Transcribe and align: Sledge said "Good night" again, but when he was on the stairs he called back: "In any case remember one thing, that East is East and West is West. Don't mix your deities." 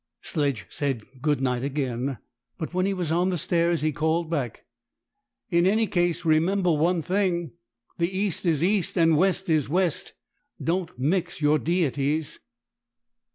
Sledge 0.23 0.65
said 0.67 1.03
"Good 1.21 1.41
night" 1.41 1.63
again, 1.63 2.17
but 2.57 2.73
when 2.73 2.87
he 2.87 2.93
was 2.95 3.11
on 3.11 3.29
the 3.29 3.37
stairs 3.37 3.81
he 3.81 3.91
called 3.91 4.31
back: 4.31 4.65
"In 5.51 5.67
any 5.67 5.85
case 5.85 6.25
remember 6.25 6.71
one 6.71 7.03
thing, 7.03 7.51
that 7.99 8.11
East 8.11 8.43
is 8.43 8.63
East 8.63 8.97
and 8.97 9.15
West 9.15 9.47
is 9.47 9.69
West. 9.69 10.13
Don't 10.59 10.97
mix 10.97 11.39
your 11.39 11.59
deities." 11.59 12.39